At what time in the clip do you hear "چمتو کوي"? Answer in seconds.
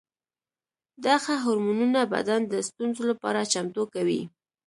3.53-4.21